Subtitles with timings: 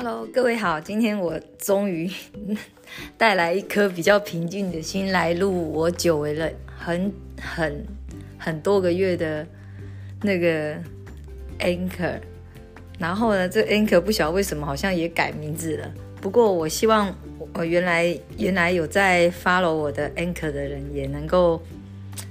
[0.00, 2.08] Hello，各位好，今天我终于
[3.18, 7.84] 带来一颗比较平静的心来录我久违了很很
[8.38, 9.44] 很多个月的
[10.22, 10.76] 那个
[11.58, 12.20] Anchor，
[12.96, 15.92] 然后呢，这 Anchor 不晓得为什么好像也改名字了。
[16.20, 17.12] 不过我希望
[17.52, 21.60] 我原来原来有在 follow 我的 Anchor 的人也能够。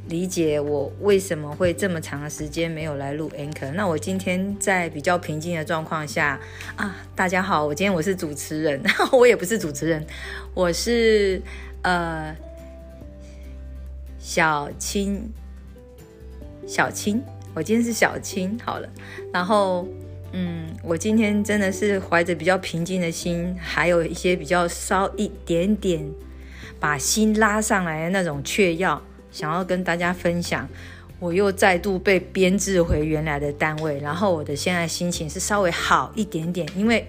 [0.10, 3.72] 理解我为什么会这么长的时间没有来录 anchor。
[3.74, 6.40] 那我今天在比较平静的状况下
[6.78, 8.82] 啊，大家好，我今天我是主持人，
[9.12, 10.06] 我也不是主持人，
[10.54, 11.42] 我是
[11.82, 12.34] 呃
[14.18, 15.30] 小青，
[16.66, 17.22] 小青，
[17.54, 18.88] 我今天是小青，好了，
[19.34, 19.86] 然后
[20.32, 26.10] 嗯，我今天真的是怀着比较平静的心，还有一些比较稍一点点
[26.80, 29.02] 把心拉上来的那种雀跃。
[29.38, 30.68] 想要跟大家分享，
[31.20, 37.08] 我又再度被编制回原来的单位，然后我的现在心情是稍微好一点点，因为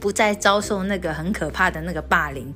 [0.00, 2.50] 不再遭受那个很可怕的那个霸凌，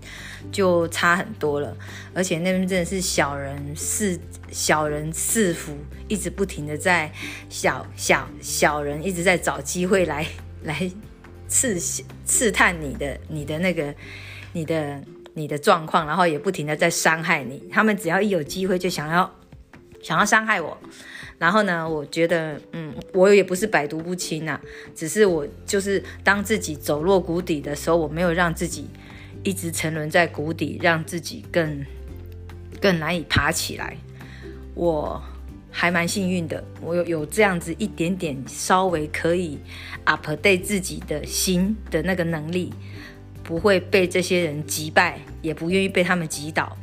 [0.50, 1.76] 就差很多了。
[2.14, 4.18] 而且那边真的是小人四
[4.50, 5.76] 小人四伏，
[6.08, 7.12] 一直不停的在
[7.50, 10.26] 小小小人一直在找机会来
[10.62, 10.90] 来
[11.46, 11.78] 刺
[12.24, 13.94] 刺探你的你的那个
[14.54, 14.98] 你的。
[15.38, 17.62] 你的状况，然后也不停的在伤害你。
[17.70, 19.32] 他们只要一有机会，就想要
[20.02, 20.76] 想要伤害我。
[21.38, 24.60] 然后呢，我觉得，嗯，我也不是百毒不侵呐，
[24.94, 28.88] 只是我就是当自己走落谷底的时候，我没有让自己
[29.44, 31.86] 一直沉沦在谷底，让自己更
[32.80, 33.96] 更难以爬起来。
[34.74, 35.22] 我
[35.70, 39.58] 还蛮幸运的，我有有这样子一点点稍微可以
[40.04, 42.72] update 自己的心的那个能力。
[43.44, 46.76] 不会被这些人击败，也不愿意被他们击倒。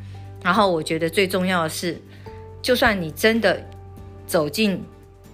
[0.44, 2.00] 然后我觉得最重要的是，
[2.62, 3.66] 就算你真的
[4.28, 4.81] 走进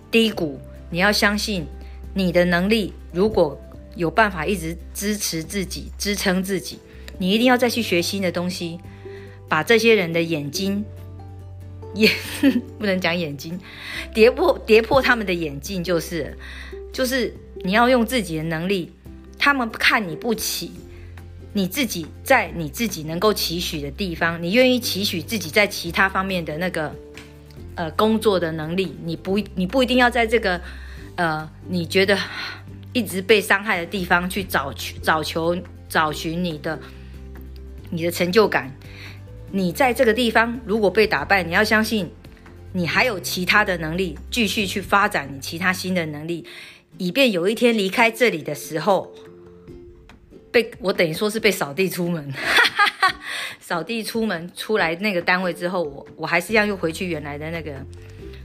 [0.09, 1.65] 低谷，你要相信
[2.13, 2.93] 你的能力。
[3.11, 3.59] 如果
[3.95, 6.79] 有办法一直支持自己、支撑自己，
[7.17, 8.79] 你一定要再去学新的东西，
[9.49, 10.85] 把这些人的眼睛
[11.95, 12.09] 眼
[12.79, 13.59] 不能讲眼睛
[14.13, 16.37] 跌破跌破他们的眼镜，就是
[16.93, 18.93] 就是你要用自己的能力，
[19.37, 20.71] 他们看你不起。
[21.53, 26.95] 你自己在你自己能够期许的地方，你愿意期许自己在其他方面的那个
[27.75, 30.61] 呃工作的能力，你不你不一定要在这个
[31.15, 32.17] 呃你觉得
[32.93, 35.57] 一直被伤害的地方去找找求
[35.89, 36.79] 找寻你的
[37.89, 38.73] 你的成就感。
[39.51, 42.09] 你在这个地方如果被打败，你要相信
[42.71, 46.45] 你还有其他的能力，继续去发展你其他新的能力，
[46.97, 49.13] 以便有一天离开这里的时候。
[50.51, 52.33] 被我等于说是被扫地出门，
[53.61, 57.71] 扫地出门出来那个单位之后，我我还是要又回去原来的那个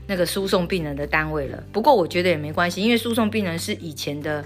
[0.07, 1.61] 那个输送病人的单位了。
[1.73, 4.45] 不过我觉得也没关系，因为输送病人是以前的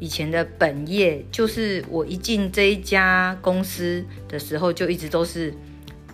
[0.00, 5.54] 以前的本业，就是我一进这一家公司的时候，就一直都是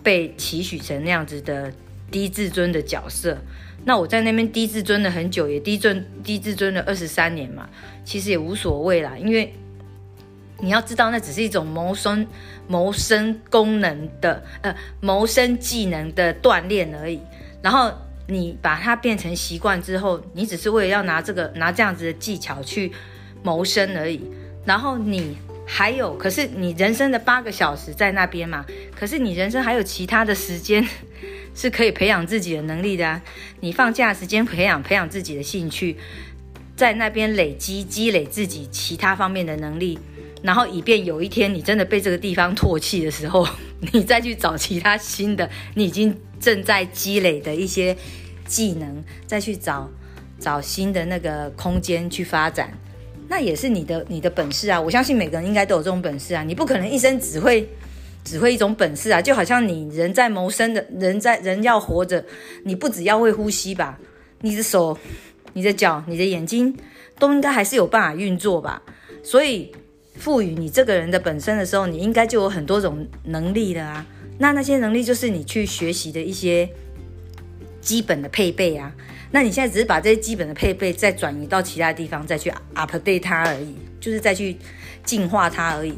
[0.01, 1.73] 被期许成那样子的
[2.09, 3.37] 低自尊的角色。
[3.83, 7.69] 那我在那边低自尊了很久，也低尊低自尊了二十三年嘛，
[8.05, 9.53] 其实也无所谓啦，因为。
[10.61, 12.27] 你要知道，那只是一种谋生、
[12.67, 17.19] 谋生功能的呃谋生技能的锻炼而已。
[17.61, 17.91] 然后
[18.27, 22.91] 你把它变成习惯之后，你只是为了要拿这个拿这样子的技巧去
[23.41, 24.21] 谋生而已。
[24.65, 28.65] 然后你还有，可是你人生的八个小时在那边嘛？
[28.95, 30.85] 可是你人生还有其他的时间
[31.55, 33.21] 是可以培养自己的能力的啊！
[33.61, 35.97] 你放假时间培养培养自己的兴趣，
[36.75, 39.97] 在那边累积积累自己其他方面的能力。
[40.41, 43.45] 然后以便有一天你真的被这个地方唾弃的时候，
[43.91, 47.95] 你再去找其他新的，你已经正在积累的一些
[48.45, 49.89] 技能，再去找
[50.39, 52.71] 找新的那个空间去发展，
[53.27, 54.79] 那也是你的你的本事啊！
[54.79, 56.41] 我相信每个人应该都有这种本事啊！
[56.43, 57.67] 你不可能一生只会
[58.23, 59.21] 只会一种本事啊！
[59.21, 62.23] 就好像你人在谋生的人在人要活着，
[62.63, 63.99] 你不只要会呼吸吧？
[64.39, 64.97] 你的手、
[65.51, 66.73] 你的脚、你的眼睛
[67.19, 68.81] 都应该还是有办法运作吧？
[69.21, 69.69] 所以。
[70.19, 74.05] 赋予你这个人的本身的时候，你应该就有很多种能力了啊。
[74.37, 76.69] 那那些能力就是你去学习的一些
[77.79, 78.93] 基本的配备啊。
[79.31, 84.57] 那你现在只是把这些基本的配备再转移到其他地方，再去 update 它而已，就是再去
[85.05, 85.93] 进化它而已。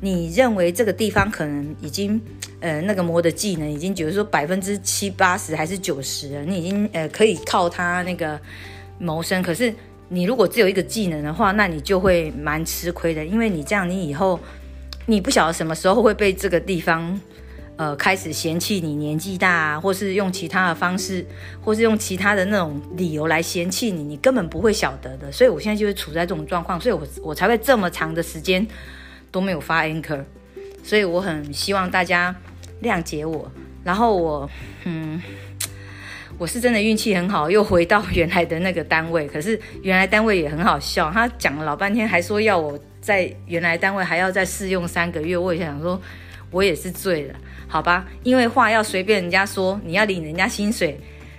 [0.00, 2.20] 你认为这个地方可能已经
[2.60, 8.40] 呃那个魔的技能已经，比如说百分之七八十还是九十了，你已经呃可以靠它那个
[9.00, 9.74] 谋生，可是。
[10.08, 14.38] 你如果只有一个技能的话，那你就会蛮吃亏的，因为你这样，你以后
[15.06, 17.20] 你不晓得什么时候会被这个地方，
[17.76, 21.24] 呃开始嫌弃你年纪大啊，或是用其他的方式，
[21.62, 25.30] 或是用其他的那种理由来嫌弃你，你根本不会晓得的。
[25.30, 28.66] 所以我现在就是处在这种状况，所以我我才会这么长的时间
[29.30, 30.24] 都没有发 anchor。
[30.82, 32.34] 所以我很希望大家
[32.82, 33.50] 谅解我。
[33.84, 34.50] 然后我，
[34.84, 35.20] 嗯，
[36.38, 39.26] 我是真的运气很好，又回到原来的那个单位。
[39.26, 45.36] 可是原来单位也很好笑，他讲了老半天，还说要我在原来单位还要再试用三个月。
[45.36, 46.00] 我也想说，
[46.52, 47.34] 我也是醉了，
[47.66, 48.06] 好吧？
[48.22, 50.98] 因为话要随便人家说，你要领人家薪水，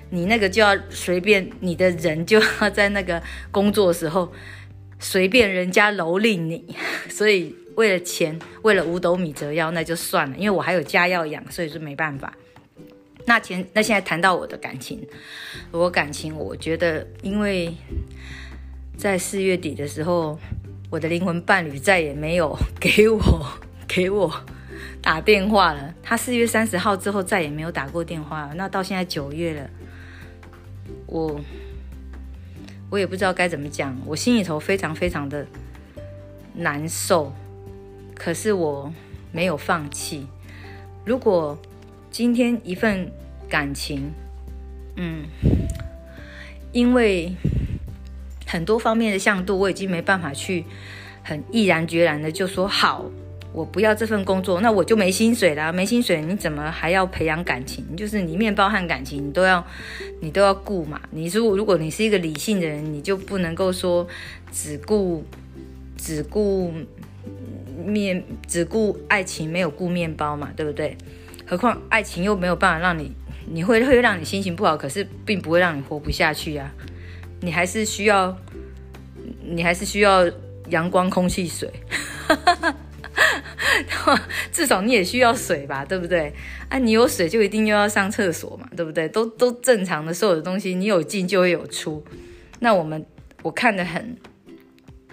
[0.10, 4.32] 你那个就要随便，你的人就要在那个工作时候
[5.00, 6.76] 随便人家蹂躏你，
[7.10, 7.56] 所以。
[7.76, 12.34] 为了钱，为了五斗米折腰，那就算了，因为我还有家要养，所以说没办法。
[13.26, 15.08] 那前那现在谈到我的感情，
[15.72, 17.76] 我感情，我觉得，因为
[18.98, 20.40] 在四月底的时候，
[20.90, 23.46] 我的灵魂伴侣再也没有给我
[23.88, 24.34] 给我
[25.02, 25.94] 打电话了。
[26.02, 28.52] 他四月三十号之后再也没有打过电话。
[28.56, 29.70] 那到现在九月了，
[31.06, 31.40] 我
[32.90, 35.46] 我也不知道该怎么讲，我心里头非常非常的
[36.56, 37.32] 难受。
[38.16, 38.92] 可是我
[39.32, 40.28] 没有放弃。
[41.06, 41.58] 如果
[42.12, 43.12] 今天一份
[43.48, 44.12] 感情，
[44.96, 45.26] 嗯，
[46.72, 47.34] 因为
[48.46, 50.66] 很多方面的向度，我已经没办法去
[51.24, 53.06] 很毅然决然的就说好，
[53.54, 55.72] 我不要这份工作，那我就没薪水啦。
[55.72, 57.86] 没薪水，你怎么还要培养感情？
[57.96, 59.66] 就是你面包和感情，你都要，
[60.20, 61.00] 你都要顾嘛。
[61.12, 64.08] 你如果如果你是一个理性的人，你就不能够说
[64.52, 65.24] 只顾
[65.98, 66.74] 只顾。
[67.86, 70.98] 面只顾爱情，没有顾面包嘛，对不对？
[71.50, 73.12] 何况爱情又没有办法让你，
[73.48, 76.72] 你会会让你心情不好，可是并不会让你活不下去呀。
[77.42, 78.38] 你还是需要，
[79.44, 80.30] 你还是需要
[80.70, 81.68] 阳光、空气、水，
[84.52, 86.32] 至少你也需要水吧，对不对？
[86.70, 89.10] 啊，你有水就一定又要上厕所嘛，对不对？
[89.10, 92.06] 都都正常的，所有的东西你有进就会有出。
[92.60, 93.04] 那我们
[93.42, 94.16] 我看得很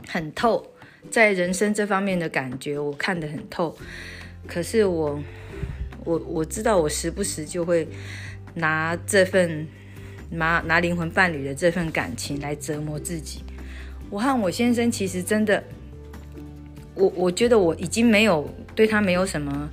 [0.06, 0.74] 很透。
[1.10, 3.78] 在人生这方面的感觉，我看得很透。
[4.46, 5.18] 可是我，
[6.06, 7.86] 我我知道，我时不时就会
[8.54, 9.68] 拿这份
[10.30, 13.42] 拿拿灵魂伴侣的这份感情来折磨自己。
[14.08, 15.62] 我和我先生其实真的，
[16.94, 19.68] 我我觉得我已经没有对他没有什么，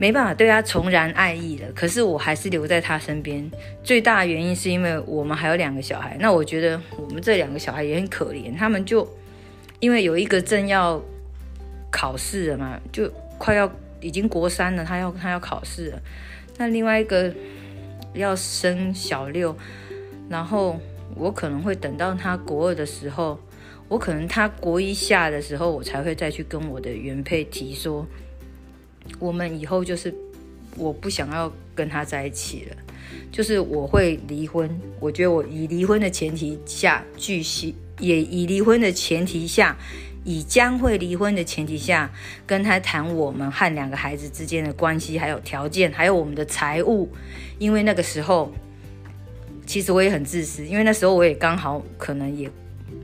[0.00, 1.70] 没办法对他重燃爱意了。
[1.74, 3.48] 可是我还是留在他身边。
[3.84, 6.16] 最大的原因是因为我们还有两个小孩。
[6.18, 9.06] 那我觉得我们这两个小孩也很可怜，他们就。
[9.78, 10.98] 因为有一个正要
[11.90, 13.70] 考试了嘛，就快要
[14.06, 16.00] 已经国三了，他要他要考试了。
[16.56, 17.34] 那另外一个
[18.14, 19.56] 要升小六，
[20.28, 20.78] 然后
[21.16, 23.38] 我可能会等到他国二的时候，
[23.88, 28.06] 我可能他国一下的时候，我才会再去跟我的原配提说，
[29.18, 30.14] 我们以后就是
[30.76, 32.76] 我不想要跟他在一起了，
[33.32, 34.70] 就是我会离婚。
[35.00, 37.74] 我觉得我以离婚的前提下继续。
[37.98, 39.74] 也以离婚的前提下，
[40.26, 42.10] 以将会离婚的前提下，
[42.44, 47.08] 跟他谈我们和两个孩子之间的关系，还有条件，还有我们的财务。
[47.58, 48.52] 因为那个时候，
[49.64, 52.50] 其实我也很自私，因为那时候我也刚好可能也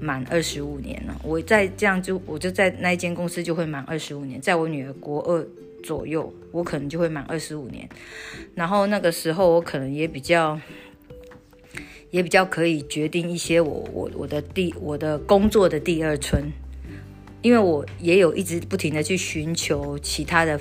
[0.01, 1.17] 满二十五年了。
[1.23, 5.47] 我在这样就我就在那一间公司就会满二十五年，在我女儿国二
[5.85, 7.89] 左右，我可能就会满二十五年。
[8.57, 10.61] 然后那个时候我可能也比较。
[12.11, 16.45] 也比较可以决定一些我我我的第我的工作的第二春，
[17.43, 20.59] 因为我也有一直不停的去寻求其他的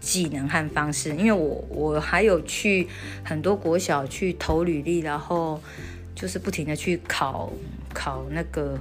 [0.00, 2.86] 技能和方式，因为我我还有去
[3.22, 5.60] 很多国小去投履历，然后
[6.14, 7.52] 就是不停的去考
[7.92, 8.78] 考那个，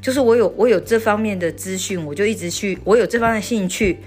[0.00, 3.98] 就是我有我有这方面的资讯，我就一直去，我有这方面的兴趣，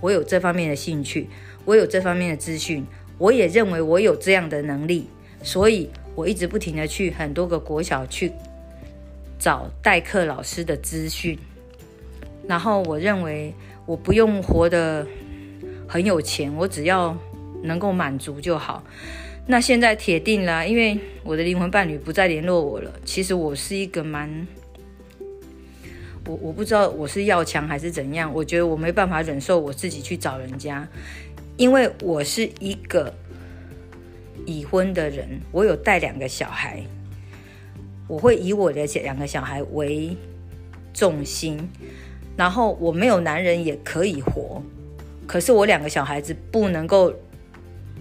[0.00, 1.28] 我有这方面的兴趣，
[1.64, 2.86] 我有这方面的资讯，
[3.18, 5.06] 我也认为我有这样的能力，
[5.42, 5.90] 所以。
[6.16, 8.32] 我一直不停的去很多个国小去
[9.38, 11.38] 找代课老师的资讯，
[12.48, 15.06] 然后我认为我不用活得
[15.86, 17.16] 很有钱，我只要
[17.62, 18.82] 能够满足就好。
[19.46, 22.92] 那现在铁定了，因为我的灵魂伴侣不再联络我了。
[23.04, 24.46] 其实我是一个蛮……
[26.26, 28.32] 我我不知道我是要强还是怎样。
[28.34, 30.88] 我觉得我没办法忍受我自己去找人家，
[31.56, 33.12] 因为我是一个。
[34.44, 36.80] 已婚的人，我有带两个小孩，
[38.06, 40.16] 我会以我的两个小孩为
[40.94, 41.58] 重心，
[42.36, 44.62] 然后我没有男人也可以活，
[45.26, 47.12] 可是我两个小孩子不能够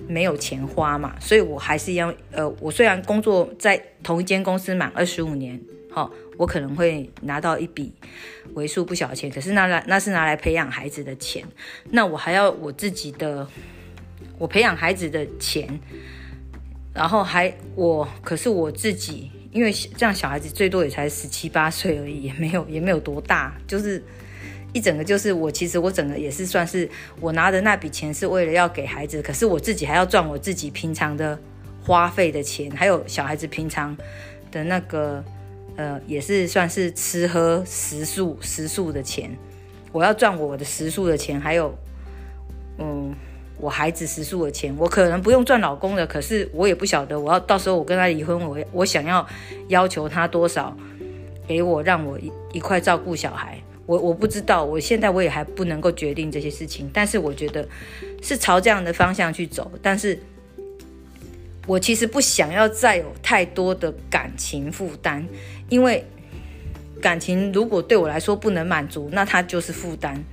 [0.08, 7.94] 没有钱花嘛，所以我还是要呃，我虽然工作在同一间公司满二十五年，好，我可能会拿到一笔
[8.54, 11.44] 为数不小的钱，可是那来那是拿来培养孩子的钱，
[11.92, 13.48] 那我还要我自己的。
[14.38, 15.80] 我培养孩子的钱，
[16.94, 24.04] 然后还我，可是我自己，因为这样小孩子最多也才十七八岁而已，也没有也没有多大，就是
[24.76, 26.90] 一整个就是我其实我整个也是算是
[27.22, 31.40] 我拿的那笔钱是为了要给孩子，可是我自己还要赚我自己平常的
[31.82, 33.96] 花费的钱，还有小孩子平常
[34.52, 35.24] 的那个
[35.78, 39.32] 呃也是算是吃喝食宿食宿的钱，
[39.94, 41.74] 我要赚我的食宿的钱，还有
[42.78, 43.16] 嗯。
[43.58, 49.26] 我孩子食宿的钱，我可能不用赚老公的，可是我也不晓得，我要到时候我跟他离婚，我我想要
[49.70, 50.76] 要求他多少
[51.48, 57.68] 给我，让我一一块照顾小孩，我我不知道，我现在我也还不能够决定这些事情，但是我觉得
[58.22, 60.20] 是朝这样的方向去走，但是
[61.68, 65.28] 我其实不想要再有太多的感情负担，
[65.70, 66.04] 因为
[67.02, 70.24] 感情如果对我来说不能满足，那它就是负担，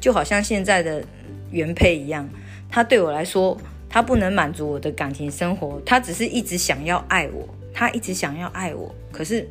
[0.00, 1.04] 就好像现在的
[1.50, 2.28] 原配一样。
[2.70, 9.46] 他对我来说，他不能满足我的感情生活，他只是一直想要爱我，他一直想要爱我，可是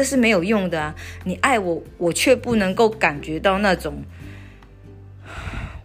[0.00, 0.94] 这是没有用的啊！
[1.24, 4.02] 你爱我，我却不能够感觉到那种，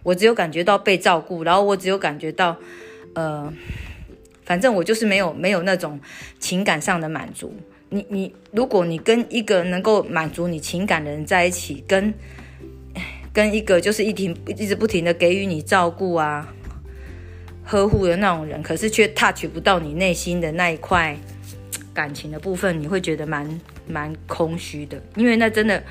[0.02, 2.56] 我只有感觉到被照顾，然后我只有感觉到，
[3.14, 3.52] 呃，
[4.46, 6.00] 反正我就是没有没有那种
[6.38, 7.54] 情感上的满足。
[7.90, 12.14] 你你，如果你跟一个能够满足你情感的人在一起，跟
[13.34, 16.54] 跟一个就是一停一直不停的给予你照顾啊。
[17.64, 21.14] 呵护的那种人，可是却 touch 不到你内心的那一块
[21.96, 25.02] 感情的部分，你会觉得蛮蛮空虚的。
[25.16, 25.82] 因为那真的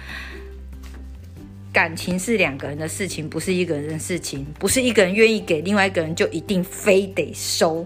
[1.74, 7.85] 感情是两个人的事情，不是一个人的事情，不是一个人愿意给，另外一个人就一定非得收。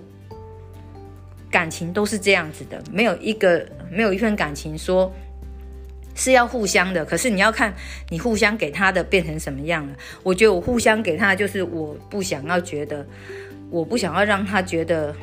[1.49, 5.11] 感情都是这样子的，没有一个没有一份感情说
[6.13, 7.73] 是要互相的，可是你要看
[8.09, 9.95] 你互相给他的变成什么样了。
[10.21, 13.07] 我觉得我互相给他，就是我不想要觉得。
[13.71, 15.15] 我不想要让他觉得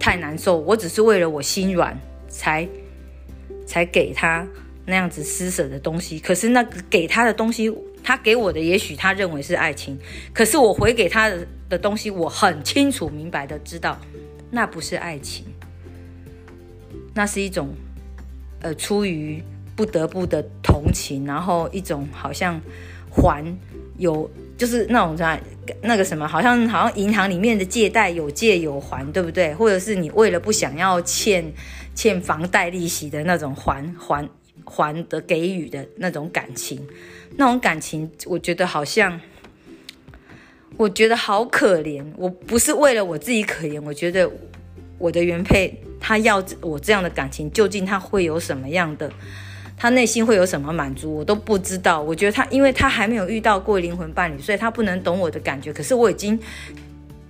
[0.00, 1.96] 太难受，我只是为了我心软
[2.34, 2.68] 才
[3.64, 4.46] 才给他
[4.84, 6.18] 那样子施舍的东西。
[6.18, 7.72] 可是那个给他的东西，
[8.02, 9.96] 他给我的也许他认为是爱情，
[10.32, 13.98] 可是我回给他的的东西，我很清楚明白的知道，
[14.50, 15.46] 那不是爱情，
[17.14, 17.74] 那是一种
[18.60, 19.42] 呃出于
[19.76, 22.60] 不得不的同情，然后一种好像
[23.10, 23.56] 还
[23.98, 24.30] 有。
[24.56, 25.42] 就是那种在
[25.82, 29.52] 那个什么，好像好像银行里面的借贷有借有还，对不对？
[29.54, 31.44] 或者是你为了不想要欠
[31.92, 34.28] 欠房贷利息的那种还还
[34.64, 36.86] 还的给予的那种感情，
[37.36, 39.20] 那种感情，我觉得好像，
[40.76, 42.04] 我觉得好可怜。
[42.16, 44.30] 我不是为了我自己可怜，我觉得
[44.98, 49.10] 我的原配他要我这样的感情，究竟他会有什么样的？
[49.76, 52.00] 他内心会有什么满足，我都不知道。
[52.00, 55.72] 我觉得他，因为他还没有遇到过灵魂伴侣，所以他不能懂我的感觉。
[55.72, 56.38] 可是我已经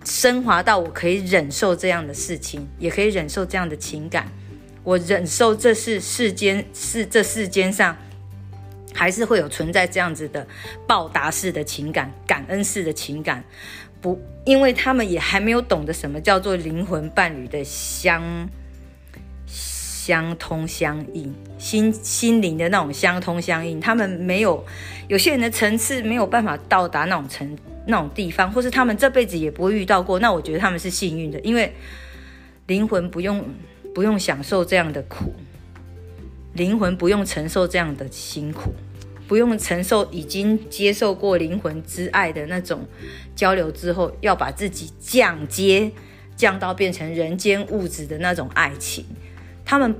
[0.04, 4.26] 升华到我可以忍受这样的事情，也可以忍受这样的情感。
[4.82, 7.96] 我忍受这是世间是这世间上
[8.92, 10.46] 还是会有存在这样子的
[10.86, 13.42] 报答式的情感、感恩式的情感。
[14.02, 18.22] 不，因为他们也还没有懂得什么叫做灵魂伴侣的相。
[20.04, 24.62] 相通相应，心心灵的那种相通相应，他们没有
[25.08, 27.56] 有些人的层次没有办法到达那种层
[27.86, 30.18] 那种地方，或是他们这辈子也不会遇到过。
[30.18, 31.72] 那我觉得他们是幸运的，因为
[32.66, 33.42] 灵魂不用
[33.94, 35.32] 不用享受这样的苦，
[36.52, 38.74] 灵魂不用承受这样的辛苦，
[39.26, 42.86] 不用承受已经接受过灵魂之爱的那种
[43.34, 45.90] 交流之后，要把自己降阶
[46.36, 49.06] 降到变成人间物质的那种爱情。
[49.64, 49.94] 他们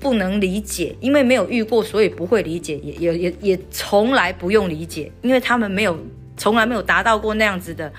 [0.00, 5.98] 不能理解，因为没有遇过，所以不会理解，也也也也从来不用理解，因为他们没有
[6.36, 7.92] 从来没有达到过那样子的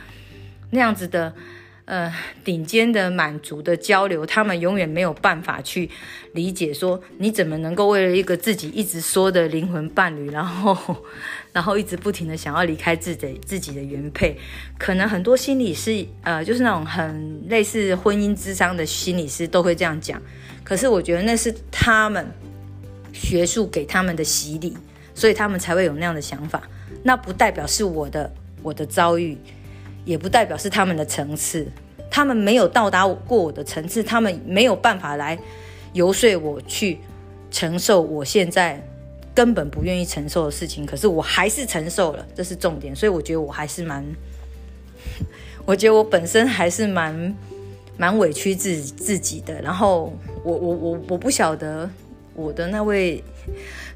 [0.72, 1.34] 那样子的
[1.84, 2.14] 呃
[2.44, 5.90] 顶尖的满足的交流，他们永远没有办法去
[6.34, 10.96] 理解说你怎么能够为了一个自己一直说的灵魂伴侣，然后
[11.52, 14.38] 然后一直不停的想要离开自己自己的原配，
[14.78, 20.22] 可能很多心理师呃就是那种很类似婚姻之商的心理师都会这样讲。
[20.70, 22.24] 可是我觉得那是他们
[23.12, 24.78] 学术给他们的洗礼，
[25.16, 26.62] 所以他们才会有那样的想法。
[27.02, 29.36] 那不代表是我的我的遭遇，
[30.06, 31.66] 也不代表是他们的层次。
[32.12, 35.40] 他们没有到达过我的层次，他们没有办法来
[35.94, 37.00] 游说我去
[37.50, 38.80] 承受我现在
[39.34, 40.86] 根本不愿意承受的事情。
[40.86, 42.96] 可是我还是承受了，这是重点。
[42.96, 44.06] 所以我觉得我还是蛮，
[45.66, 47.36] 我觉得我本身还是蛮。
[48.00, 51.90] 蛮委屈自自己的，然后我我我我不晓得
[52.34, 53.22] 我的那位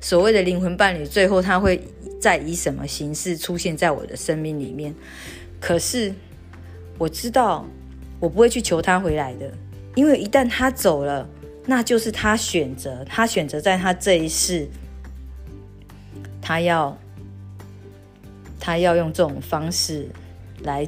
[0.01, 1.81] 所谓的灵魂伴侣，最后他会
[2.19, 4.93] 再以什么形式出现在我的生命里面。
[5.57, 6.13] 可是
[6.97, 7.65] 我知道，
[8.19, 9.49] 我不会去求他回来的，
[9.95, 11.25] 因为一旦他走了，
[11.65, 14.67] 那就是他选择，他选择在他这一世，
[16.41, 16.97] 他要
[18.59, 20.09] 他要用这种方式
[20.63, 20.85] 来，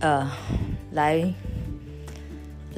[0.00, 0.28] 呃，
[0.90, 1.32] 来。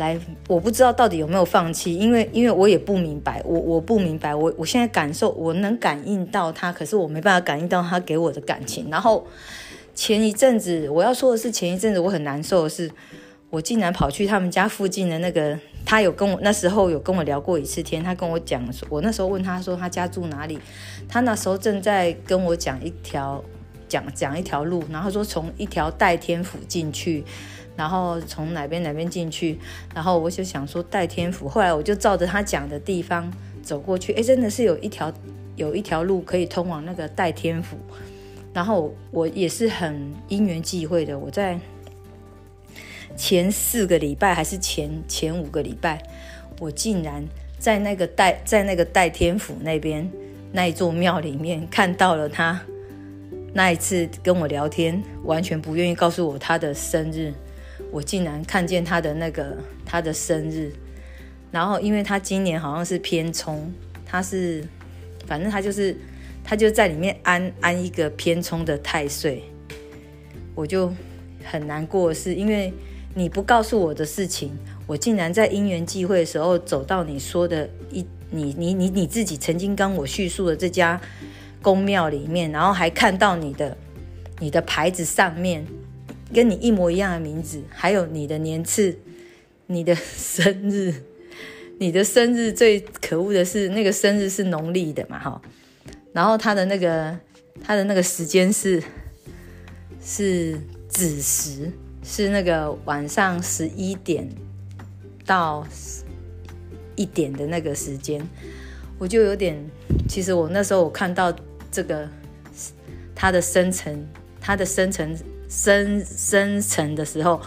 [0.02, 0.18] 来，
[0.48, 8.90] 我不知道到底有没有放弃，因为因为我也不明白，我我不明白，我我现在感受，我能感应到他，可是我没办法感应到他给我的感情。
[8.90, 9.24] 然后
[9.94, 12.90] 前一阵子，我要说的是前一阵子我很难受的是，
[13.48, 15.56] 我竟然跑去他们家附近的那个，
[15.86, 20.58] 他有跟我那时候有跟我聊过一次天，他跟我讲，我那时候问他说他家住哪里，
[21.08, 23.40] 他那时候正在跟我讲一条
[23.88, 27.24] 讲讲一条路，然后说从一条代天府进去。
[27.76, 29.58] 然后从哪边哪边进去，
[29.94, 35.12] 然后我就想说代天府，后来我就照着他讲的地方走过去，哎，真的是有一条
[35.56, 37.76] 有一条路可以通往那个代天府。
[38.54, 41.58] 然后我也是很因缘际会的，我在
[43.16, 46.02] 前四个礼拜还是前前五个礼拜，
[46.60, 47.24] 我竟然
[47.58, 50.06] 在那个代在那个代天府那边
[50.52, 52.60] 那一座庙里面看到了他。
[53.54, 57.32] 那一次跟我聊天，完全不愿意告诉我他的生日。
[57.92, 60.72] 我竟然看见他的那个他的生日，
[61.50, 63.70] 然后因为他今年好像是偏冲，
[64.06, 64.64] 他是
[65.26, 65.94] 反正他就是
[66.42, 69.44] 他就在里面安安一个偏冲的太岁，
[70.54, 70.90] 我就
[71.44, 72.72] 很难过，是因为
[73.14, 74.56] 你不告诉我的事情，
[74.86, 80.98] 我竟然在因缘际会的时候走到你说的一你你你你自己曾经跟我叙述的这家
[81.60, 83.76] 宫庙里面，然后还看到你的
[84.38, 85.66] 你的牌子上面。
[86.34, 88.96] 跟你一模一样的名字，还有你的年次、
[89.66, 90.94] 你的生日、
[91.78, 95.18] 你的生日最可恶的是那个生日是农历的嘛？
[95.18, 95.42] 哈，
[96.12, 97.18] 然后他的那个
[97.62, 98.82] 他的那个时间是
[100.02, 100.58] 是
[100.88, 101.70] 子时，
[102.02, 104.26] 是那个晚上十一点
[105.26, 105.66] 到
[106.96, 108.26] 一点的那个时间，
[108.98, 109.62] 我就有点，
[110.08, 111.34] 其实我那时候我看到
[111.70, 112.08] 这个
[113.14, 114.08] 他的生辰，
[114.40, 115.14] 他的生辰。
[115.52, 117.38] 生生成的时候，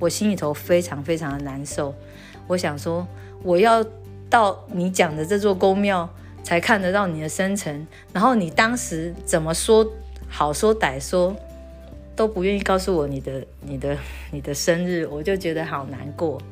[0.00, 1.94] 我心里头非常非常的难受。
[2.48, 3.06] 我想说，
[3.44, 3.84] 我要
[4.28, 6.10] 到你讲的这座宫庙
[6.42, 9.88] 才看得到你的生辰，然后你当时怎么说
[10.28, 11.34] 好说歹说
[12.16, 13.96] 都不愿意告诉我你的你的
[14.32, 16.42] 你的生日，我就觉得好难过。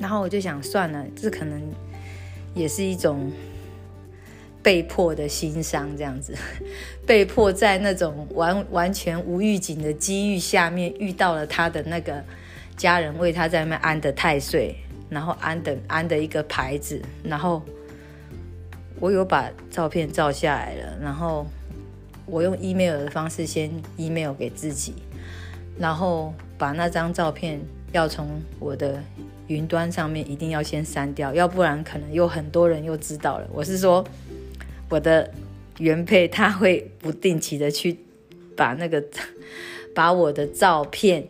[0.00, 1.62] 然后我就想，算了，这可能
[2.52, 3.30] 也是一种。
[4.62, 6.34] 被迫的心伤，这样子，
[7.06, 12.22] 被迫在那种完完全无预警的机遇下面遇到了他的那个
[12.76, 14.76] 家人为他在那安的太岁，
[15.08, 17.62] 然后安的安的一个牌子，然后
[18.98, 21.46] 我有把照片照下来了，然后
[22.26, 24.94] 我用 email 的方式先 email 给自己，
[25.78, 27.58] 然后把那张照片
[27.92, 29.02] 要从我的
[29.46, 33.48] 云端上面一定要先删掉，要不然可能有很多人又知道了。
[33.54, 34.04] 我是说。
[34.90, 35.32] 我的
[35.78, 37.96] 原配他会不定期的去
[38.54, 39.02] 把那个
[39.94, 41.24] 把我的照片，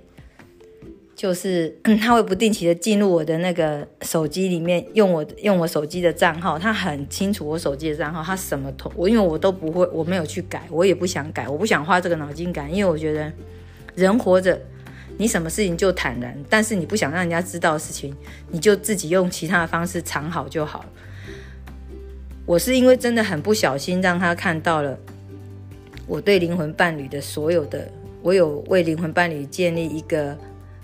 [1.14, 13.32] 就是 他会不定期的进入我的那个手机里面，用我用我手机的账号，他很清楚我手机的账号，他什么通我因为我都不会，我没有去改，我也不想改，我不想花这个脑筋改，因为我觉得
[13.94, 14.60] 人活着，
[15.18, 18.16] 你什么事情就坦然，但是你不想让人家知道的事情，
[18.50, 20.88] 你就自己用其他的方式藏好就好了。
[22.50, 24.98] 我是因为真的很不小心让他看到了
[26.08, 27.88] 我对灵魂伴侣的所有的，
[28.22, 30.36] 我有为灵魂伴侣建立一个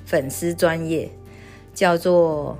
[0.04, 1.10] 粉丝专业，
[1.74, 2.56] 叫做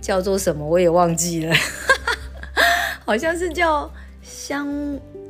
[0.00, 1.54] 叫做什么我也忘记了，
[3.06, 3.88] 好像是叫
[4.24, 4.68] 相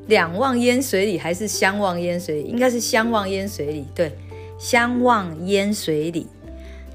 [0.06, 4.10] 两望烟水里还是相望烟水里，应该是相望烟水里，对，
[4.58, 6.26] 相望烟水里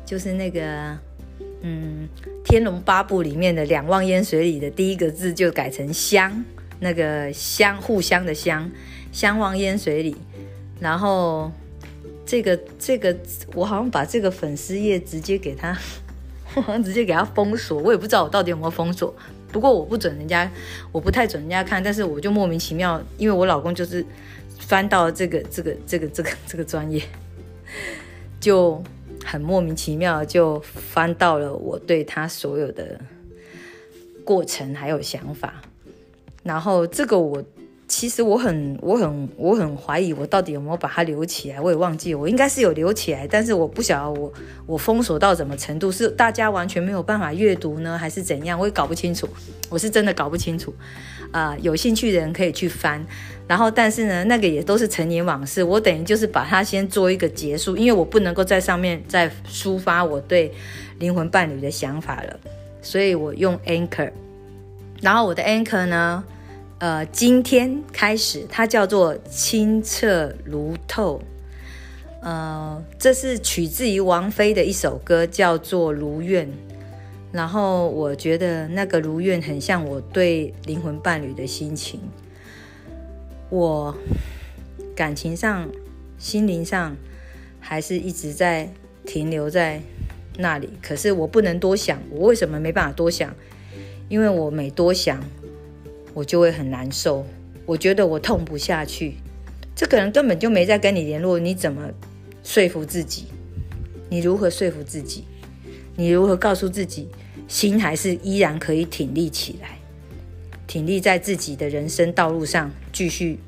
[0.03, 0.97] 就是那个。
[1.63, 2.09] 嗯，
[2.43, 6.43] 《天龙八部》里面的“两望烟水里”的第一个字就改成“相”，
[6.81, 8.67] 那个“相”互相的“相”，
[9.13, 10.15] 相望烟水里。
[10.79, 11.51] 然后
[12.25, 13.15] 这个这个，
[13.53, 15.77] 我好像把这个粉丝页直接给他，
[16.55, 17.79] 我好像直接给他封锁。
[17.79, 19.13] 我也不知道我到底有没有封锁，
[19.51, 20.51] 不过我不准人家，
[20.91, 21.83] 我不太准人家看。
[21.83, 24.03] 但是我就莫名其妙，因为我老公就是
[24.57, 27.03] 翻到这个这个这个这个这个专业，
[28.39, 28.83] 就。
[29.25, 32.99] 很莫名其妙就翻到了我对他所有的
[34.23, 35.61] 过程还有想法，
[36.43, 37.43] 然后这个我
[37.91, 41.59] 其实我很我很我很怀疑，我到底有没有把它留起来？
[41.59, 44.31] 我也忘记，我应该是有留起来，但是我不晓得我
[44.65, 48.57] 我封锁到什么程度，是大家完全没有办法阅读呢，还是怎样？
[48.57, 49.27] 我也搞不清楚，
[49.69, 50.73] 我是真的搞不清楚。
[51.31, 53.05] 啊，有兴趣的人可以去翻，
[53.45, 60.49] 然后但是呢，那个也都是陈年往事，我等于就是把它先做一个结束，因为我不能够在上面再抒发我对
[60.99, 62.39] 灵魂伴侣的想法了，
[62.81, 64.11] 所以我用 Anchor，
[65.01, 66.23] 然后我的 Anchor 呢。
[66.81, 71.21] 呃，今天开始，它叫做清澈如透。
[72.23, 76.47] 呃，这是取自于王菲的一首歌，叫做《如愿》。
[77.31, 81.99] 然后我觉得那个如愿很像我对灵魂伴侣的心情。
[83.51, 83.95] 我
[84.95, 85.69] 感情上、
[86.17, 86.97] 心灵上
[87.59, 88.73] 还是一直在
[89.05, 89.83] 停留在
[90.39, 90.67] 那里。
[90.81, 93.31] 可是我不能多想，我为什么没办法多想？
[94.09, 95.23] 因为我每多想。
[96.13, 97.25] 我就会很难受，
[97.65, 99.15] 我觉得我痛不下去。
[99.75, 101.89] 这个人根本就没在跟你联络，你怎么
[102.43, 103.25] 说服自己？
[104.09, 105.23] 你如何说服自己？
[105.95, 107.07] 你如何告诉自己，
[107.47, 109.79] 心还是依然可以挺立起来，
[110.67, 113.39] 挺立在自己的人生道路上，继续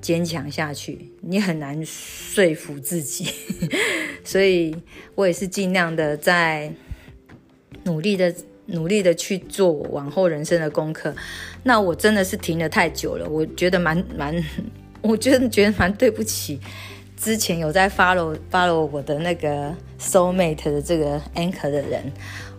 [0.00, 1.10] 坚强下去？
[1.20, 3.26] 你很难说服自己，
[4.24, 4.74] 所以
[5.14, 6.72] 我也是尽量的在
[7.84, 8.34] 努力的。
[8.72, 11.14] 努力的去做往后人生的功课，
[11.62, 14.34] 那我真的是停了太久了，我觉得蛮蛮，
[15.00, 16.58] 我觉得觉得蛮对不起
[17.16, 22.10] 之前有在 follow follow 我的那个 soul mate 的这个 anchor 的人，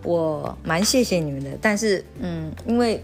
[0.02, 1.50] 我蛮谢谢你们的。
[1.60, 3.02] 但是，嗯，因为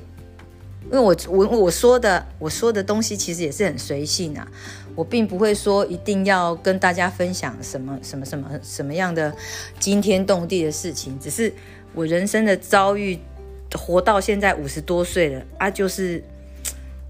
[0.85, 4.47] 因为我我我说的我说的东西其实也是很随性啊，
[4.95, 9.35] 我并不会说一定要跟大家分享什么什么什么什么样的
[9.79, 11.53] 惊天动地的事情，只是。
[11.95, 13.19] 我人生的遭遇，
[13.75, 16.23] 活到现在五十多岁了啊，就是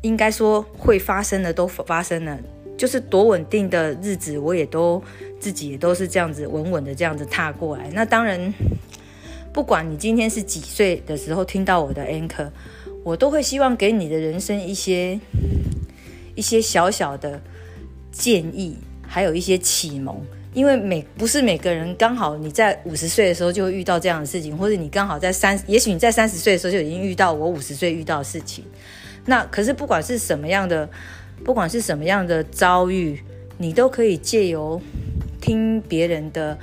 [0.03, 2.39] 应该说会发生的都发生了，
[2.77, 5.03] 就是多稳定的日子，我也都
[5.39, 7.91] 自己也都是这样子稳稳的这样子踏过来。
[7.93, 8.53] 那当然，
[9.53, 12.49] 不管你今天是几岁的时候听到我的 anchor，
[13.05, 15.21] 我都会希望给你的人生一些
[16.35, 17.41] 一些小小的
[18.11, 20.21] 建议，还有一些启蒙。
[20.53, 28.65] 因为每不是每个人刚好你在五十岁的时候就会遇到这样的事情，或者你刚好在三，也许你在三十岁的时候就已经遇到我五十岁遇到的事情。
[29.27, 30.89] 那可是不管是什么样的，
[31.45, 33.23] 不管是什么样的遭遇，
[33.59, 34.81] 你都可以借由
[35.41, 36.59] 听别人的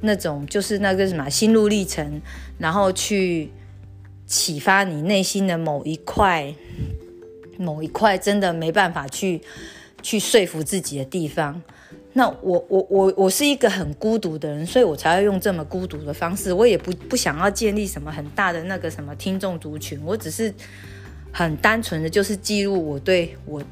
[0.00, 2.20] 那种，就是那个什么心路历程，
[2.58, 3.52] 然后去
[4.26, 6.52] 启发你内心的某一块，
[7.56, 9.40] 某一块真的没办法去
[10.02, 11.62] 去说服自己的地方。
[12.18, 16.52] 那我我我我是一个很孤独的人，所以我才会用这么孤独的方式。
[16.52, 20.52] 我也不不想要建立什么很大的那个什么听众族群，我只是
[21.30, 23.62] 很单纯的就是记录我对我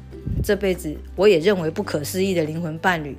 [0.41, 3.17] 这辈子我也认为不可思议的灵魂伴侣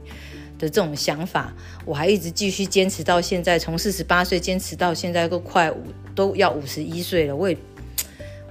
[0.59, 1.53] 的这种想法。
[1.85, 5.83] 我还一直继续坚持到现在，从四十八岁坚持到现在都快五
[6.15, 7.37] 都要五十一岁了。
[7.37, 7.59] 我也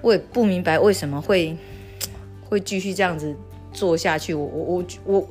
[0.03, 1.57] 我也不明白为什么会
[2.47, 3.35] 会继续这样子
[3.73, 4.35] 做下去。
[4.35, 4.85] 我我我。
[5.05, 5.27] 我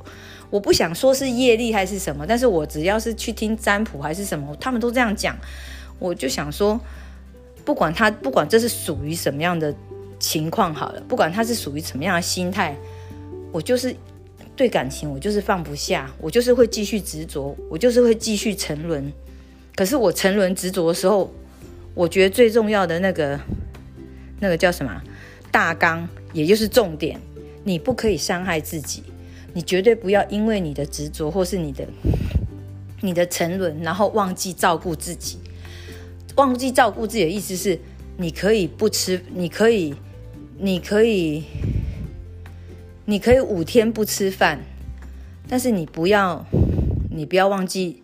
[0.49, 5.35] 我不想说是业力还是什么，但是我只要是去听占卜还是什么，他们都这样讲，
[5.99, 6.79] 我就想说，
[7.65, 9.73] 不管他不管这是属于什么样的
[10.19, 12.75] 情况好了，不管他是属于什么样的心态，
[13.51, 13.95] 我就是
[14.55, 19.11] 对感情我就是放不下，我就是会继续执着，我就是会继续沉沦。
[19.75, 21.29] 可是我沉沦执着的时候，
[21.93, 23.39] 我觉得最重要的那个
[24.39, 25.03] 那个叫什么
[25.51, 27.19] 大纲，也就是重点，
[27.63, 29.03] 你不可以伤害自己。
[29.57, 31.83] 你绝对不要因为你的执着或是你的
[33.01, 35.39] 你的沉沦，然后忘记照顾自己。
[36.35, 37.79] 忘记照顾自己的意思是，
[38.17, 39.95] 你可以不吃，你可以，
[40.59, 41.43] 你可以，
[43.05, 44.63] 你可以五天不吃饭，
[45.49, 46.45] 但是你不要，
[47.09, 48.03] 你不要忘记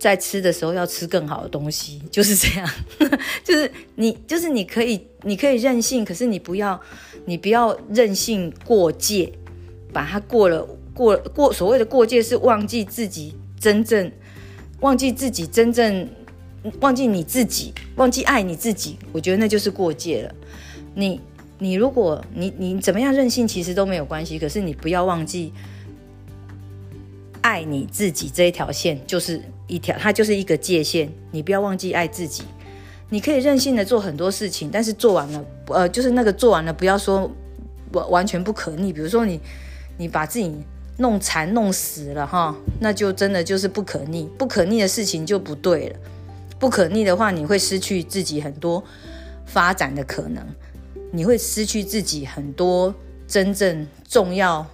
[0.00, 2.68] 在吃的时候要吃更好的东西，就是这样。
[3.44, 6.80] 就是你，就是你可以，你可以任性，可是你不要，
[7.26, 9.32] 你不要任性过界。
[9.92, 14.10] 把它过了，过过所谓的过界是忘记自己真正，
[14.80, 16.08] 忘记自己真正，
[16.80, 18.98] 忘记你自己，忘记爱你自己。
[19.12, 20.34] 我觉得那就是过界了。
[20.94, 21.20] 你
[21.58, 24.38] 你如果你你怎么样任性，其实都没有关系。
[24.38, 25.52] 可是你不要忘记
[27.42, 31.12] 爱你自己这一条线，就是一条，它就是一个界限。
[31.30, 32.42] 你不要忘记爱自己。
[33.10, 37.30] 你可以任性的做很多事情，但是做完了，呃，就是那个做完了，不要说
[37.92, 38.92] 完完全不可逆。
[38.92, 39.38] 比如说你。
[40.02, 40.52] 你把自己
[40.98, 45.96] 弄残弄死了哈，那就真的就是不可逆，不可逆的事情就不对了。
[46.58, 48.82] 不可逆的话，你会失去自己很多
[49.46, 50.44] 发展的可能，
[51.12, 52.92] 你会失去自己很多
[53.28, 54.66] 真正重要。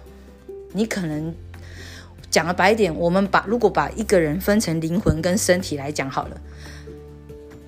[0.73, 1.31] 你可能
[2.31, 6.41] 讲的白一点，我们把如果把一个人分成灵魂跟身体来讲好了，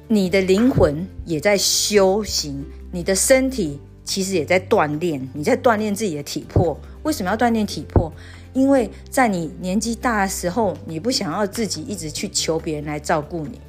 [0.08, 6.76] 你的灵魂也在修行，你的身体其实也在锻炼，你在锻炼自己的体魄。
[7.04, 8.12] 为什么要锻炼体魄？
[8.54, 13.62] 因为在你年纪大的时候，你不想要自己一直去求别人来照顾你，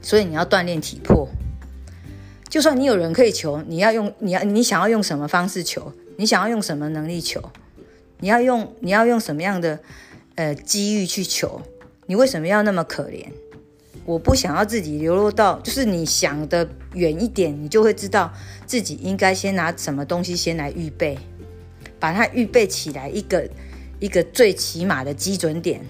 [0.00, 1.28] 所以你要锻炼体魄。
[2.48, 5.92] 就算你有人可以求，你要用你要你想要用什么方式求？
[6.16, 7.52] 你想要用什么能力求？
[8.20, 9.78] 你要用你要用什么样的
[10.34, 11.60] 呃机遇去求？
[12.06, 13.26] 你为什么要那么可怜？
[14.06, 18.32] 我不想要自己流落到，就是你想的远一点，你就会知道
[18.64, 21.18] 自己应该先拿什么东西先来预备。
[22.00, 23.48] 把它预备起来，一个
[23.98, 25.80] 一个最起码的基准点，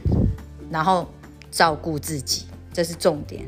[0.70, 1.06] 然后
[1.50, 3.44] 照顾自己，这是重点，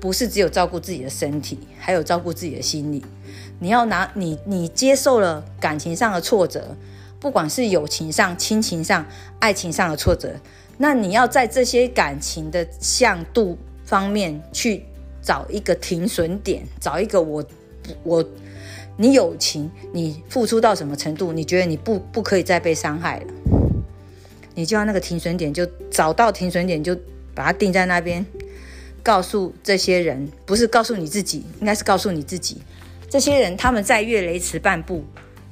[0.00, 3.04] 不是只有照顾自己的身体，还有照顾自己的心理。
[3.58, 6.76] 你要拿你你接受了感情上的挫折，
[7.20, 9.06] 不管是友情上、亲情上、
[9.38, 10.34] 爱情上的挫折，
[10.78, 14.84] 那你要在这些感情的向度方面去
[15.22, 17.44] 找一个停损点，找一个我
[18.02, 18.24] 我。
[18.96, 21.32] 你友情，你付出到什么程度？
[21.32, 23.26] 你觉得你不不可以再被伤害了？
[24.54, 26.94] 你就要那个停损点，就找到停损点，就
[27.34, 28.24] 把它定在那边。
[29.02, 32.62] 告诉这些人，不是告诉你自己，应该是告诉你自己。
[33.08, 35.04] 这些人他们在越雷池半步，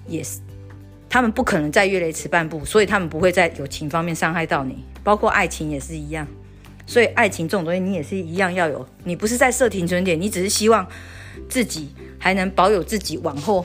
[0.07, 0.38] 也是
[1.09, 6.29] 他们不可能在越雷池半步，所以他们不会在友情方面伤害到你，包括爱情也是一样。
[6.87, 8.87] 所以爱情这种东西，你也是一样要有。
[9.05, 10.87] 你不是在设停损点，你只是希望
[11.48, 11.88] 自己。
[12.20, 13.64] 还能保有自己往后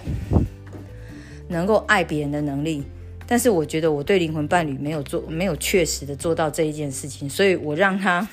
[1.50, 2.84] 能够爱别人的能力，
[3.28, 8.28] 但是我觉得我对灵魂伴侣没有做，没有确实的做到这一件事情，所以我让他，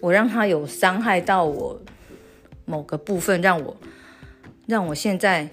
[0.00, 1.80] 我让他有伤害到我
[2.64, 3.76] 某个部分，让我
[4.66, 5.48] 让我现在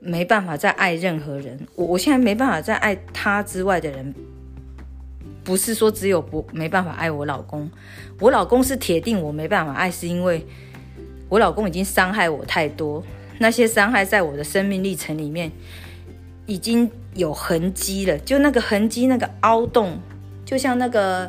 [0.00, 1.66] 没办法再爱任何人。
[1.76, 4.12] 我我现在没办法再爱他之外的人，
[5.44, 7.70] 不是说只有不没办法爱我老公，
[8.18, 10.44] 我老公是铁定我没办法爱，是因为。
[11.28, 13.02] 我老公已经伤害我太多，
[13.38, 15.50] 那些伤害在我的生命历程里面
[16.46, 18.16] 已经有痕迹了。
[18.18, 19.98] 就那个痕迹，那个凹洞，
[20.44, 21.28] 就像那个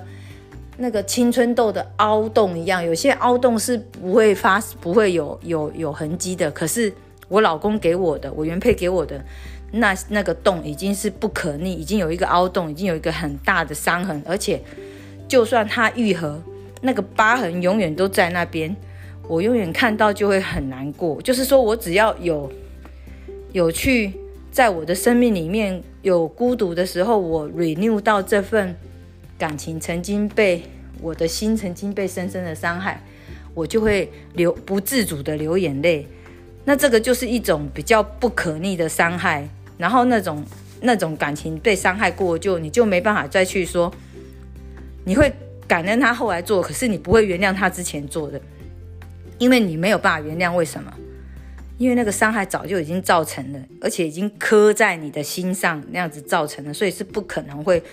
[0.77, 2.83] 那个青春痘的凹洞一样。
[2.83, 6.51] 有些凹洞是不会发、不会有有有痕迹的。
[6.51, 6.93] 可是
[7.27, 9.19] 我老公给我的，我原配给我的
[9.71, 14.21] 那那个洞已经是不可逆，已经有一个凹洞，已经有一个很大的伤痕。
[14.27, 14.61] 而且
[15.27, 16.39] 就算它愈合，
[16.81, 18.75] 那个疤痕永远都在那边。
[19.27, 22.51] 我永远看到就会很难过，就是说我只要有
[23.51, 24.13] 有去
[24.51, 28.75] 在我的生命里面有孤独的时候，我 renew 到这份
[29.37, 30.63] 感情曾经被
[31.01, 33.03] 我的心曾经被深深的伤害，
[33.53, 36.07] 我就会流不自主的流眼泪。
[36.63, 40.43] 那这个就是一种比较不可逆的伤害，然后那种
[40.81, 43.93] 那种感情被伤害过，就你就没办法再去说，
[45.03, 45.31] 你会
[45.67, 48.39] 感恩他后来做，可是你不会原谅他之前做的。
[49.37, 50.93] 因为你没有办法原谅，为什么？
[51.77, 57.83] 因为那个伤害早就已经造成了，而且已经刻在你的心上，那样子造成了，所以是不可能会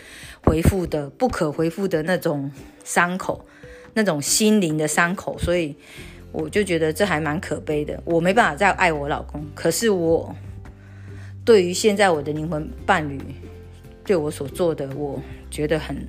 [0.43, 2.51] 恢复的，不可恢复的那种
[2.83, 3.45] 伤口，
[3.93, 5.39] 那种心灵的伤口。
[5.39, 5.77] 所以
[6.33, 8.03] 我就觉得这还蛮可悲的。
[8.07, 10.35] 我没办法再爱我老公，可是我
[11.45, 13.21] 对于现在我的灵魂伴侣
[14.03, 16.09] 对我所做的，我觉得很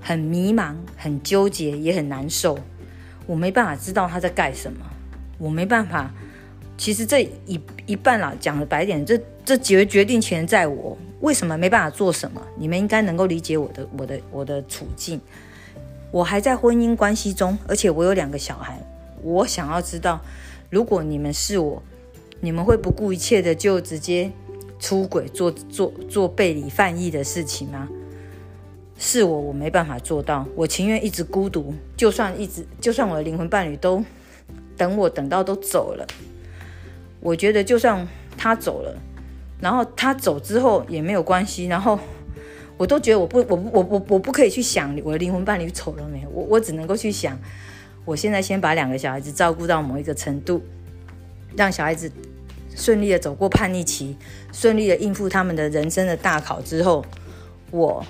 [0.00, 2.58] 很迷茫、很纠结，也很难受。
[3.30, 4.84] 我没办法知道他在干什么，
[5.38, 6.12] 我没办法。
[6.76, 10.98] 其实这一一半啦，讲的白点，这这决决定权在我。
[11.20, 12.42] 为什么没办法做什么？
[12.56, 15.20] 你们应该能够理解我的我的我的处境。
[16.10, 18.80] 我还在婚姻关系中，而且我有两个小孩。
[19.22, 20.20] 我想要知道，
[20.68, 21.80] 如果你们是我，
[22.40, 24.32] 你们会不顾一切的就直接
[24.80, 27.88] 出轨，做做做背离犯意的事情吗？
[29.02, 30.46] 是我，我没办法做到。
[30.54, 34.04] 我情愿一直孤独，就算一直，就算我的灵魂伴侣都
[34.76, 36.06] 等我等到都走了，
[37.18, 38.94] 我觉得就算他走了，
[39.58, 41.64] 然后他走之后也没有关系。
[41.64, 41.98] 然后
[42.76, 47.38] 我都觉得我不，我我我我不可以去想我的灵魂伴侣走了没有，我我只能够去想，
[48.04, 50.62] 我现在先把两个小孩子照顾到某一个程度，
[51.56, 52.12] 让小孩子
[52.76, 54.14] 顺利的走过叛逆期，
[54.52, 57.02] 顺利的应付他们的人生的大考之后，
[57.70, 58.04] 我。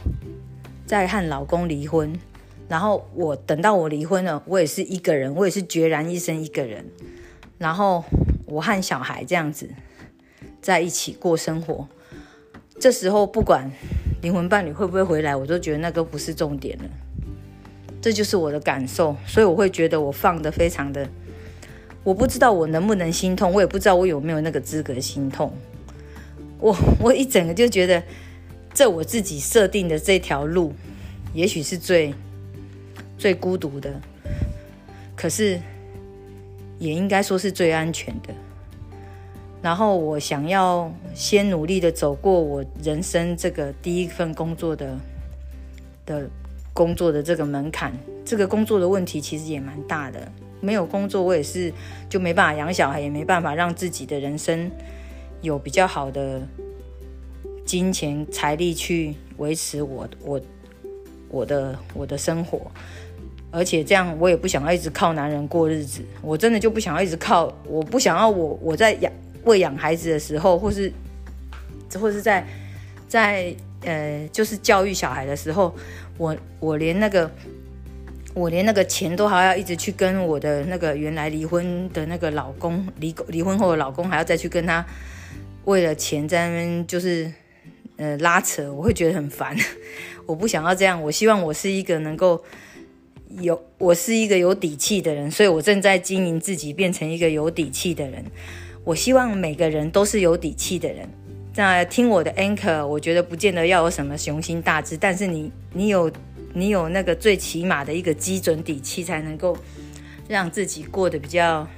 [0.90, 2.18] 在和老公离婚，
[2.68, 6.84] 然后我等到我离婚了，我也是一个人，我也是决然一生一个人。
[7.58, 8.04] 然后
[8.44, 9.70] 我和小孩这样子
[10.60, 11.86] 在一起过生活。
[12.80, 13.70] 这时候不管
[14.20, 16.84] 灵魂伴侣会不会回来，我都觉得那个不是重点了。
[18.02, 21.08] 这就是我的感受，所以我会觉得我放的非常的，
[22.02, 25.52] 我不知道我能不能心痛，我也不知道我有没有那个资格心痛。
[26.58, 28.02] 我我一整个就觉得，
[28.80, 30.72] 这我自己设定的这条路，
[31.34, 32.14] 也许是最
[33.18, 34.00] 最孤独的，
[35.14, 35.60] 可是
[36.78, 38.32] 也应该说是最安全的。
[39.60, 44.98] 然后我想要先努力的走过我人生这个第一份工作的
[46.06, 46.30] 的
[46.72, 47.92] 工作的这个门槛。
[48.24, 50.32] 这个工作的问题其实也蛮大的。
[50.62, 51.70] 没有工作，我也是
[52.08, 54.70] 就没办法养小孩，也没办法让自己的人生
[55.42, 56.40] 有比较好的
[57.70, 60.40] 金钱财力去维持我我
[61.28, 62.68] 我的我的生活。
[63.52, 66.02] 而且这样，我也不想要一直靠男人过日子。
[66.20, 69.12] 我真的就不想要一直靠，我不想要我我在养。
[69.44, 70.92] 喂养孩子的时候，或是，
[71.98, 72.44] 或是在
[73.08, 73.54] 在
[73.84, 75.74] 呃，就是教育小孩的时候，
[76.18, 77.30] 我我连那个
[78.34, 84.84] 我连那个钱都还要一直去跟我的那个原来离婚的那个老公离离婚后的老公还要再去跟他
[85.64, 87.32] 为了钱在那边就是
[88.00, 89.54] 呃拉扯，我会觉得很烦。
[90.24, 92.42] 我不想要这样，我希望我是一个能够
[93.40, 98.24] 有我是一个有底气的人，所以我正在经营自己，变成一个有底气的人。
[98.84, 101.06] 我希望每个人都是有底气的人。
[101.54, 106.10] 那听我的 anchor，我觉得不见得要有什么雄心大志，但是你你有
[106.54, 109.54] 你有那个最起码的一个基准底气，才能够
[110.28, 111.68] 让自己过得比较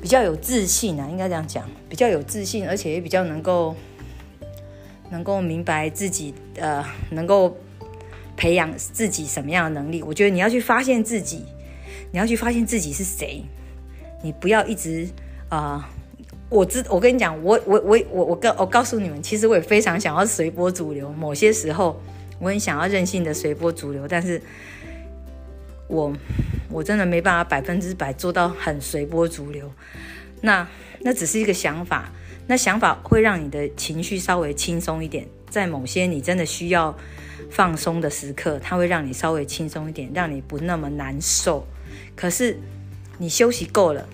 [0.00, 3.74] 比较有自信啊，应该这样讲，比较有自信，而且也比较能够
[5.10, 7.56] 能够明白自己呃，能够
[8.36, 10.02] 培养自己什么样的能力。
[10.02, 11.44] 我觉得你要去发现自己，
[12.12, 13.42] 你要去发现自己是谁，
[14.22, 15.08] 你不要一直。
[15.48, 15.88] 啊，
[16.50, 21.10] 我知我跟你讲，我我我我我告我告诉你们，其实我也非常想要随波逐流。
[21.14, 21.98] 某些时候，
[22.38, 24.42] 我很想要任性的随波逐流，但是
[25.86, 26.12] 我
[26.70, 29.72] 我真的没办法百分之百做到很随波逐流。
[30.42, 30.68] 那
[31.00, 32.12] 那只是一个想法，
[32.48, 36.96] 那想法会让你的情绪稍微轻松一点，在某些你真的需要
[37.50, 41.64] 放松的时刻，它会让你稍微轻松一点，让你不那么难受。
[42.16, 42.58] 可是
[43.18, 44.08] 你休息够了。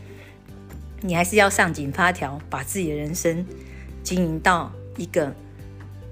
[1.07, 3.45] 你还是要上紧发条，把自己的人生
[4.03, 5.35] 经营到一个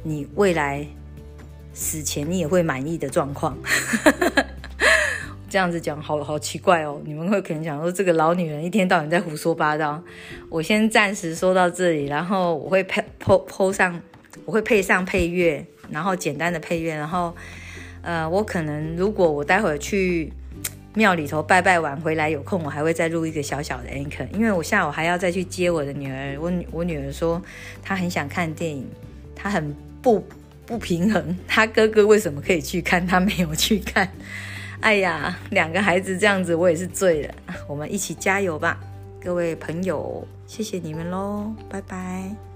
[0.02, 0.86] 你未来
[1.72, 3.56] 死前你也会满意的状况。
[5.52, 10.02] 这样子讲好好奇怪哦，你们会可能讲说这个老女人一天到晚在胡说八道。
[10.48, 14.00] 我先暂时说到这里，然后我会配配配上，
[14.46, 17.36] 我会配上配乐，然后简单的配乐，然后
[18.00, 20.32] 呃，我可能如果我待会去。
[20.94, 26.36] 庙里头拜拜完回来有空，我还会再录一个小小的 anchor，因为我下午还要再去接我的女儿。
[26.38, 27.40] 我我女儿说
[27.82, 28.86] 她很想看电影，
[29.34, 30.22] 她很不
[30.66, 34.06] 不平衡，她哥哥为什么可以去看，她没有去看。
[34.82, 37.34] 哎呀，两个孩子这样子，我也是醉了。
[37.68, 38.78] 我们一起加油吧，
[39.22, 42.51] 各位朋友，谢谢你们喽，拜拜。